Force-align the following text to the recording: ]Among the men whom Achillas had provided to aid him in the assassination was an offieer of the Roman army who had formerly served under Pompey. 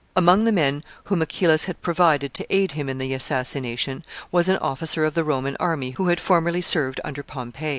]Among 0.17 0.45
the 0.45 0.51
men 0.51 0.81
whom 1.03 1.21
Achillas 1.21 1.65
had 1.65 1.83
provided 1.83 2.33
to 2.33 2.45
aid 2.51 2.71
him 2.71 2.89
in 2.89 2.97
the 2.97 3.13
assassination 3.13 4.03
was 4.31 4.49
an 4.49 4.57
offieer 4.57 5.05
of 5.05 5.13
the 5.13 5.23
Roman 5.23 5.55
army 5.59 5.91
who 5.91 6.07
had 6.07 6.19
formerly 6.19 6.61
served 6.61 6.99
under 7.03 7.21
Pompey. 7.21 7.69